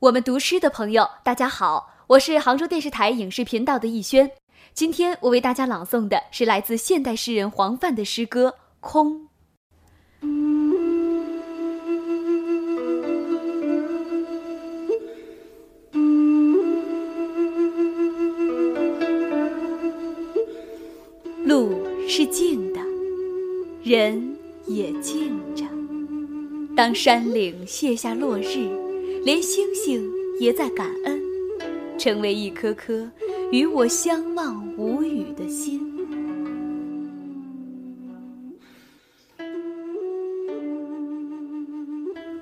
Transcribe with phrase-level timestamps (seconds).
[0.00, 4.30] 我们读诗的朋友，大家好，我是杭州电视台影视频道的逸轩。
[4.72, 9.28] 今天我为大家朗诵的是来自现代诗人黄范的诗歌《空》。
[21.44, 21.76] 路
[22.08, 22.78] 是静的，
[23.82, 24.38] 人
[24.68, 25.64] 也静着。
[26.76, 28.70] 当山岭卸下落日，
[29.28, 30.10] 连星星
[30.40, 31.22] 也在感恩，
[31.98, 33.06] 成为一颗颗
[33.52, 35.78] 与我相望无语的心。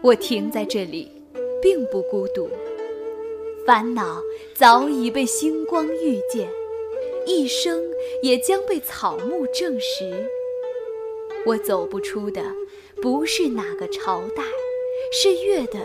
[0.01, 1.11] 我停在这里，
[1.61, 2.49] 并不孤独，
[3.67, 4.23] 烦恼
[4.55, 6.49] 早已被星光遇见，
[7.27, 7.83] 一生
[8.23, 10.25] 也将被草木证实。
[11.45, 12.45] 我走不出的，
[13.03, 14.45] 不是哪个朝代，
[15.11, 15.81] 是月的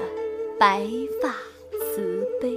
[0.61, 0.87] 白
[1.19, 1.33] 发
[1.79, 2.55] 慈悲。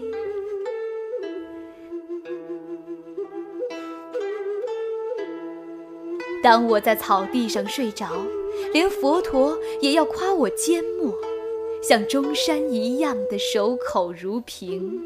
[6.43, 8.11] 当我在草地上睡着，
[8.75, 11.15] 连佛陀也要夸我缄默，
[11.83, 15.01] 像中山一样的守口如瓶，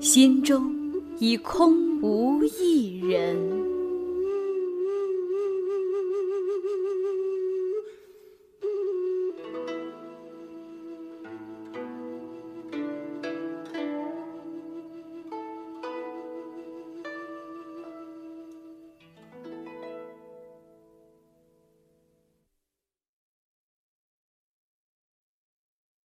[0.00, 0.74] 心中
[1.18, 3.11] 已空无一人。